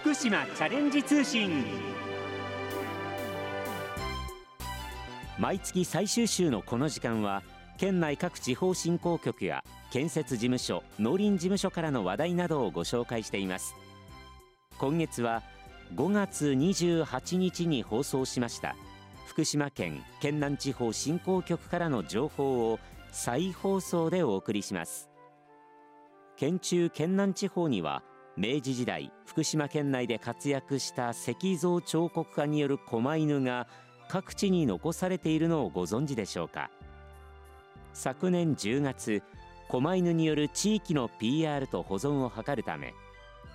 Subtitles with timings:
[0.00, 1.62] 福島チャレンジ通信。
[5.38, 7.42] 毎月最終週のこの時間は
[7.76, 13.74] 県内各地方振興局や建設事務所農林事務所からの話題などをご紹介しています。
[14.78, 15.42] 今月は
[15.94, 18.76] 5月28日に放送しました
[19.26, 22.78] 福島県県南地方振興局からの情報を
[23.12, 25.10] 再放送でお送りします。
[26.38, 28.02] 県中県南地方には
[28.40, 33.66] 明治時代福島県内で活躍した石像彫刻家による狛犬が
[34.08, 36.70] 各地に残されているのをご存知でしょうか？
[37.92, 39.22] 昨年10月
[39.68, 42.94] 狛犬による地域の PR と保存を図るため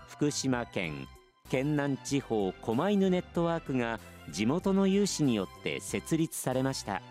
[0.07, 1.07] 福島県
[1.49, 7.01] 県南地方狛犬ネットワークが地元の有志によって設立されました。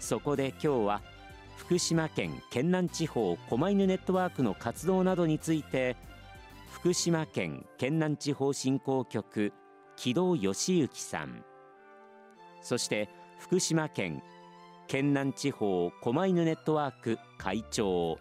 [0.00, 1.02] そこで今日は
[1.58, 5.94] 福島県県南地方狛犬ネットワークの活動などについて
[6.76, 9.54] 福島県県南地方振興局
[9.96, 11.42] 木戸義行さん。
[12.60, 14.22] そして福島県
[14.86, 18.18] 県南地方狛犬ネットワーク会長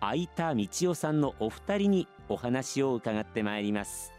[0.00, 4.10] 相田道夫さんのお二人にお話を伺ってまいります。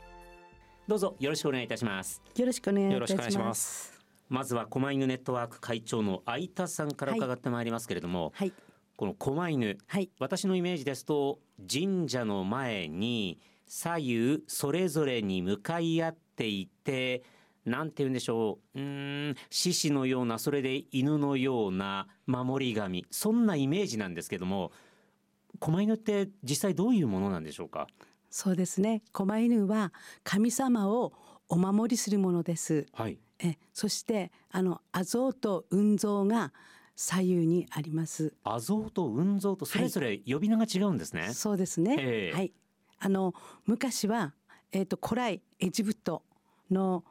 [0.88, 2.21] どうぞよろしくお願いいたします。
[2.38, 3.99] よろしくお願いいたします。
[4.30, 8.53] まずは狛犬ネットワーク会長の相田さんから伺ってまいりますけれども、はい。
[8.95, 10.11] この狛犬はい。
[10.19, 13.39] 私のイメージですと神社の前に
[13.70, 17.23] 左右それぞれに向かい合っていて
[17.66, 18.80] なんて言うんでしょう。
[18.80, 23.06] うーん獅子のようなそれで犬のような守り神。
[23.11, 24.72] そんなイメージなんですけども
[25.59, 27.88] 狛犬って実際どういうものなんでしょうか？
[28.31, 29.03] そうですね。
[29.11, 31.14] 狛犬は神様を
[31.48, 32.88] お守りするものです。
[32.94, 33.20] はい。
[33.39, 36.54] えそしてあの阿蔵と雲蔵が
[36.95, 38.33] 左右にあります。
[38.44, 42.36] 阿蔵と雲蔵とそれぞれ呼び名が違うんですね、そうですね、ええ。
[42.36, 42.52] はい
[43.00, 43.33] あの
[43.66, 44.33] 昔は
[44.72, 46.23] えっ、と古来エジプト
[46.69, 47.03] の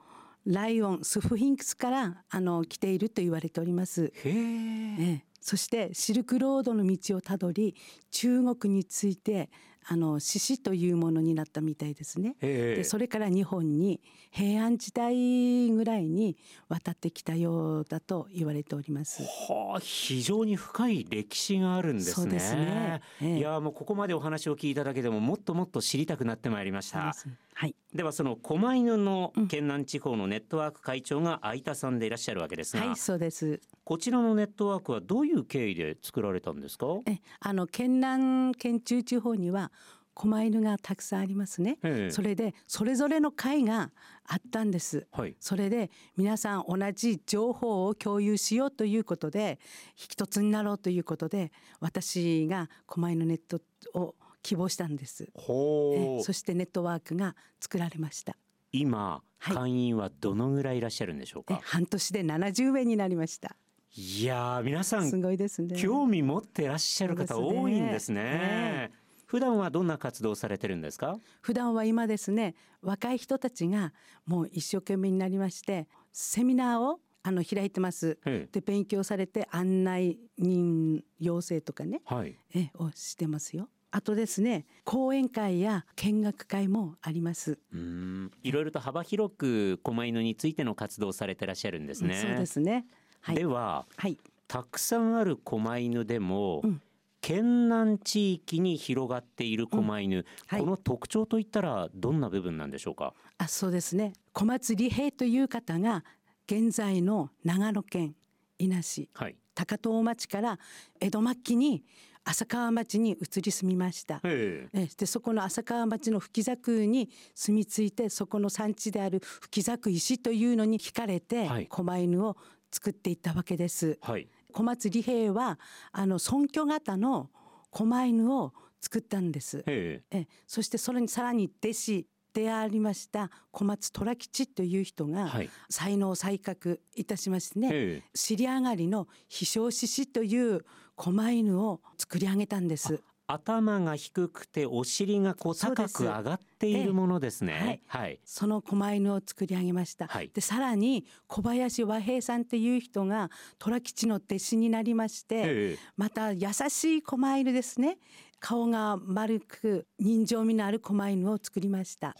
[0.47, 4.12] ライオンスフィンクスからあの来ていると言われております。
[4.25, 7.75] へえええ、そしてシルクロードの道をたどり
[8.10, 9.50] 中国について
[9.87, 12.37] あの獅子というものになったみたいですね。
[12.41, 14.00] でそれから日本に
[14.31, 16.37] 平安時代ぐらいに
[16.69, 19.22] 渡ってきたようだと言われております。
[19.22, 22.38] はあ、非常に深い歴史があるんですね。
[22.38, 27.15] すねええいやもうここまでお話を聞いただけでももっともっと知りたくなってまいりました。
[27.55, 33.61] はい、ではその狛犬の県南地方のネットワーク会長が相田さんでいらっしゃるわけですが、はい、そうです。
[33.83, 36.87] こちらのネットワークはどういう経緯で作られたんですか？
[37.06, 39.72] え、あの県南県中地方には
[40.19, 41.79] 狛犬がたくさんありますね。
[41.84, 43.93] ええそれでそれぞれの会が
[44.27, 45.06] あったんです。
[45.12, 45.37] はい。
[45.39, 49.61] それで皆さん同じ情報を共有しようということで
[49.95, 53.61] 一つになろうということで私が狛犬ネット
[53.95, 55.23] を希望したんです。
[55.25, 58.37] えそしてネットワークが作られました。
[58.73, 61.61] 今はい会員はどのぐらいいらっしゃるんでしょうえか。
[61.62, 63.55] 半年で70名になりました。
[63.95, 65.81] いやー皆さすんごいですね。
[65.81, 68.91] 興味持ってらっしゃる方多いんですね。
[69.28, 71.19] え普段はどんな活動をされてるんですか？
[71.43, 73.93] 普段は今ですね若い人たちが
[74.27, 78.19] もう一生懸命になりましてセミナーをあの開いてます。
[78.25, 82.37] ええで勉強されて案内人養成とかねはい。
[82.55, 83.69] えをしてますよ。
[83.91, 87.59] あとですね講演会や見学会もあります。
[87.72, 92.15] うーんいろいろと幅広く狛犬についての活動をされてらっしゃるんですね。
[92.15, 92.87] そうですね。
[93.21, 93.37] はい。
[93.37, 94.19] でははい。
[94.47, 96.83] たくさんある狛犬でも、うん
[97.21, 103.15] 県南地域に広がっている狛犬、はいこの特徴といったらどんな部分なんでしょうか？
[103.39, 106.05] あそうですね小松利平という方が
[106.47, 108.15] 現在の長野県
[108.59, 109.37] 伊那市はい。
[109.55, 110.59] 高遠町から
[111.01, 111.84] 江戸末期に
[112.25, 114.21] 浅川町に移り住みました。
[114.23, 122.37] ええでそこの浅川町の吹作に住み着いてそこの産地である吹作石というのに惹かれてはい狛犬を
[122.71, 123.99] 作っていったわけです。
[124.03, 124.29] はい。
[124.53, 125.59] 小松利平は
[125.92, 127.31] あの尊居型の
[127.70, 129.62] 狛犬を作ったんです。
[129.66, 140.64] ええそしてそれにさらに弟子でありました小松虎吉という人がはい才能を採覚いたしましてね、ええ尻上がりの飛翔獅子という
[140.96, 143.02] 狛犬を作り上げたんです。
[143.28, 147.82] 頭が低くてお尻がこう高く上がっているものですね。
[147.84, 148.19] えはい。
[148.25, 150.06] その狛犬を作り上げました。
[150.08, 155.44] はいでさらに小林和平さんという人が虎吉の弟子になりまして、え
[155.75, 157.98] えまた優しい狛犬ですね
[158.40, 162.14] 顔が丸く人情味のある狛犬を作りました。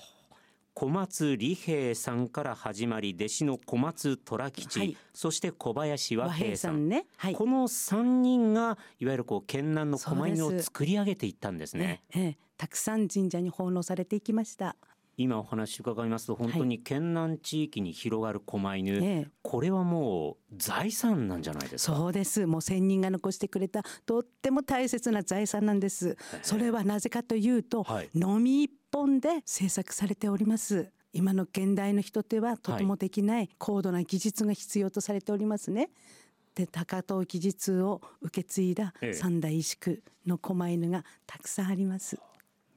[0.79, 4.97] 小松利平さんから始まり弟子の小松虎吉、はい。
[5.13, 7.07] そして小林和和平平さんね。
[7.17, 7.35] はい。
[7.35, 12.05] この三人がいわゆるこう県南の狛犬を作り上げていったんですね。
[12.15, 14.77] ええ、たくさん神社に奉納されていきました。
[15.17, 21.97] 今お話伺いますと本当に県南地域に広がる狛犬、はい、これはもう財産なんじゃないですか？
[21.97, 22.47] そうです。
[22.47, 26.17] もう先人が残してくれたとっても大切な財産なんです。
[26.43, 28.71] それはなぜかというと、はい、のみ一
[29.08, 30.90] 本で制作されております。
[31.14, 35.88] 今の現代の人ではとてもできない高度な技術が必要とされておりますね、
[36.55, 39.96] で高遠技術を受け継いだ三大石工
[40.26, 42.19] の狛犬がたくさんあります。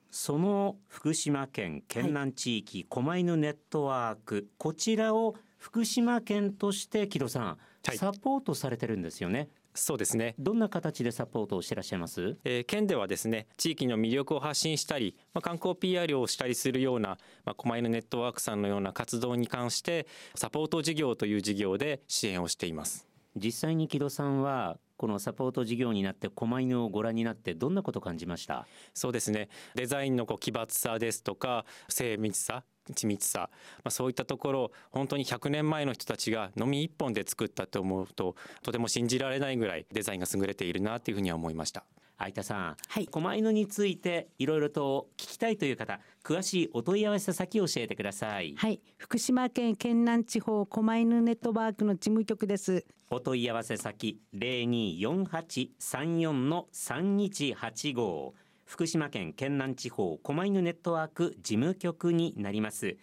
[0.10, 9.50] その福島県県南地域狛犬ネットワーク、こちらを福島県として木戸さん、はい、サポートされてるんですよね。
[9.74, 10.36] そうですね。
[10.38, 23.08] どんな形でサポートをしてらっしゃいます、えー、県ではですね地域の魅力を発信したり、まあ、観光 PR をしたりするような、まあ、狛犬ネットワークさんのような活動に関してサポート事業という事業で支援をしています。
[23.38, 28.68] 実際に木戸さんはこのサポート事業になって狛犬をご覧になってどんなこと感じました？
[28.94, 29.48] そうですね。
[29.74, 41.86] デザインのこう奇抜さですとか精密さ緻密さ、まあ、そういったところ本当に100年前の人たちがのみ一本で作ったと思うととても信じられないぐらいデザインが優れているなというふうには思いました。
[42.22, 48.54] 相田さん、はい、狛犬についていろいろと聞きたいという方詳しいお問い合わせ先を教えてください。
[48.56, 48.80] はい。
[48.98, 52.86] 福島県県南地方狛犬ネットワークの事務局です。
[53.10, 58.36] お問い合わせ先零二四八三四の三一八五
[58.72, 62.88] 福島県県南地方狛犬ネットワーク事務局になります。
[62.88, 62.94] や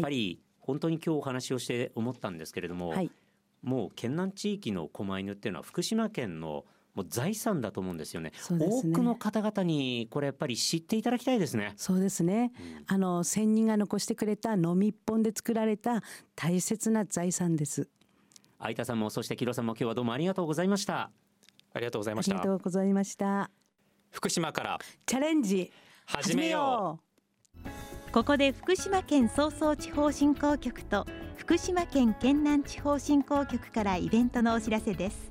[0.00, 3.10] っぱり本当に今日お話をして思ったんですけれども、はい、
[3.62, 11.72] もう県南地域の狛犬っていうのは福島県のもう財産だと思うんですよね、ね、多くの方々にこれやっぱり知っていただきたいですね。
[11.78, 16.02] そうですね、うん、あの先人が残してくれたのみ一本で作られた
[16.36, 17.88] 大切な財産です。
[18.58, 21.10] 相田さんもそして木戸さんも今日はどうもありがとうございました。
[21.72, 22.34] ありがとうございました。
[22.34, 23.57] ありがとうございました
[24.10, 24.78] 福島から。
[25.06, 25.72] チャレンジ。
[26.06, 27.00] 始めよ
[28.06, 28.12] う。
[28.12, 31.06] ここで福島県総総地方振興局と
[31.36, 35.30] 福島県県南地方振興局からイベントのお知らせです。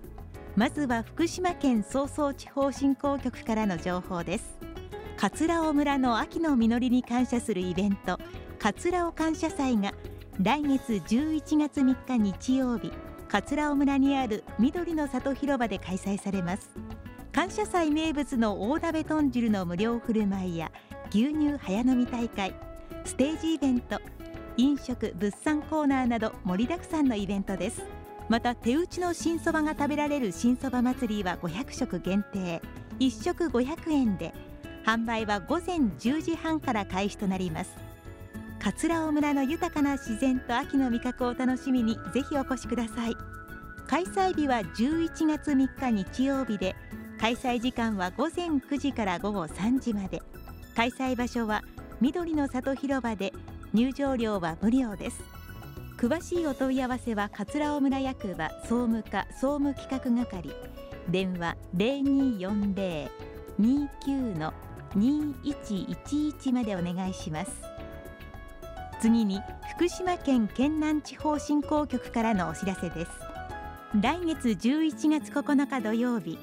[0.56, 4.57] まずは福島県総総地方振興局からの情報です。
[5.18, 8.19] 桂尾村の秋の実りに感謝するイベント
[8.59, 9.91] 桂尾感謝祭が
[10.39, 12.91] 来月11月3日日曜日
[13.27, 16.69] 桂尾村にある緑の里広場で開催されます
[17.37, 20.71] 感謝祭名物の大鍋豚汁の無料振る舞いや
[21.11, 22.51] 牛乳早飲み大会
[23.05, 24.01] ステージイベント
[24.57, 27.83] 飲食物産コーナーなど盛りだくさんのイベントです。
[28.27, 32.59] また手打ちの新そばが食べられる新そば祭りは500食限定
[32.99, 34.33] 1食500円で
[34.83, 37.69] 販売は午前10時半から開始となります。
[38.57, 43.13] 桂尾村の豊かな自然と秋の味覚を楽しみにぜひお越しください。
[43.85, 46.75] 開催日は11月3日日曜日で
[47.19, 50.21] 開催時間は午前9時から午後3時まで。
[50.75, 51.63] 開催場所は
[51.99, 53.33] 緑の里広場で
[53.73, 55.23] 入場料は無料です。
[55.97, 60.55] 詳しいお問い合わせは桂尾村役場総務課総務企画係。
[61.09, 63.09] 電話0240-29
[64.37, 64.53] の
[64.95, 67.51] 2111までお願いします。
[69.01, 69.41] 次に
[69.75, 73.11] 福島県県南地方振興局からのお知らせです。
[73.99, 76.37] 来月11月9日土曜日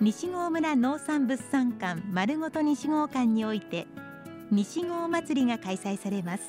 [0.00, 3.86] 西郷村農産物産館丸ごと西郷館において
[4.50, 6.42] 西郷祭りが開催されます。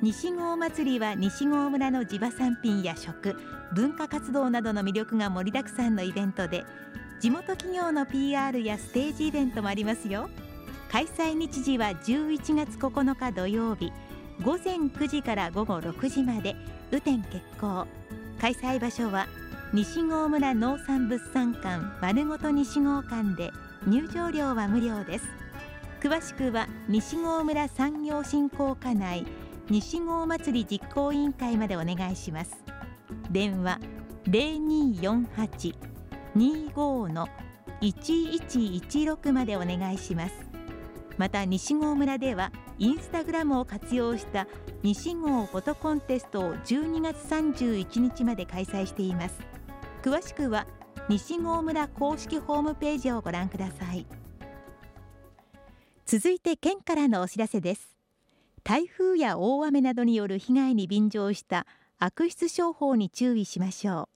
[0.00, 3.36] 西郷祭りは西郷村の地場産品や食
[3.74, 6.64] 文化活動などの魅力が盛りだくさんのイベントで
[7.20, 10.28] 地元企業の PR やステージイベントもありますよ。
[10.90, 13.92] 開催日時は11月9日土曜日
[14.42, 16.56] 午前9時から午後6時まで
[16.90, 17.86] 雨天決行。
[18.40, 19.28] 開催場所は
[19.74, 23.50] 西郷村農産物産館丸ごと西郷館で
[23.86, 25.24] 入場料は無料です。
[26.02, 29.24] 詳しくは西郷村産業振興課内
[29.70, 32.62] 西郷祭り実行委員会までお願いします。
[33.30, 33.80] 電話
[34.24, 37.26] 0248-25の
[37.80, 40.34] 1116までお願いします。
[41.16, 44.46] また西郷村ではインスタグラムを活用した
[44.82, 49.51] 西郷フォトコンテストを12月31日まで開催しています。
[50.02, 50.66] 詳しくは
[51.08, 54.04] 西郷村公式ホームページをご覧ください。
[56.04, 57.96] 続いて県からのお知らせです。
[58.64, 61.66] 台風や大雨などによる被害に便乗した
[61.98, 64.08] 悪質商法に注意しましょ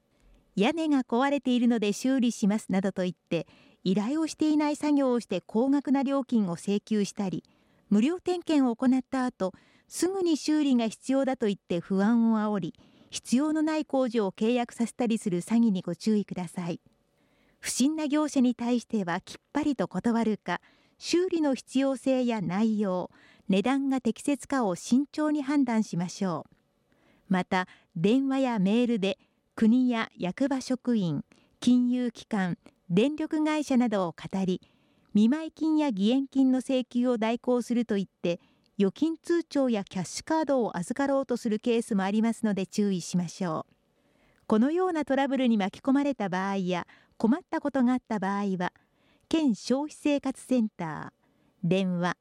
[0.57, 0.61] う。
[0.61, 3.47] 屋根が壊れているので修理しますなどと言って
[3.85, 7.45] 依頼をしていない作業をして高額な料金を請求したり
[7.91, 9.53] 無料点検を行った後
[9.87, 12.75] すぐに修理が必要だと言って不安を煽り
[13.17, 16.83] 必要のない工事を契約させたりする詐欺にご注意ください。
[17.61, 20.61] 不審な業者に対してはきっぱりと断るか
[20.99, 23.11] 修理の必要性や内容
[23.49, 27.33] 値段が適切かを慎重に判断しましょう。
[27.33, 29.19] また電話やメールで
[29.55, 31.25] 国や役場職員
[31.59, 32.59] 金融機関
[32.91, 34.61] 電力会社などを語り
[35.15, 38.41] 見舞金や義援金の請求を代行すると言って
[38.79, 42.45] 預金通帳やキャッシュカードを預かろうとするケースもあります。
[42.45, 43.75] ので注意しましょう
[44.47, 48.73] このようなトラブルに巻き込まれた場合や困ったことがあった場合は
[49.29, 52.17] 県消費生活センター電話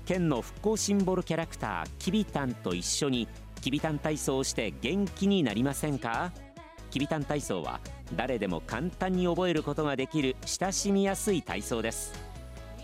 [0.06, 3.28] 県の復興シンボルキャラクターきびたんと一緒に
[3.60, 6.32] きびたん体操をして元気になりませんか？
[6.90, 7.82] きびたん体操は
[8.16, 12.14] 誰でも簡単に覚えることができる親しみやすい体操です。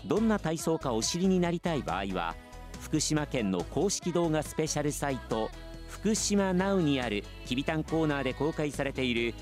[0.04, 2.34] どんな体操かお知りになりたい場合は
[2.82, 5.48] 福島県の公式動画スペシャルサイト
[5.88, 9.32] 福島ナウにあるきびたんコーナーで公開されている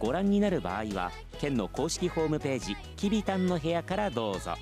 [0.00, 4.54] ご覧になる場合は県の公式ホームページきびたんの部屋からどうぞ。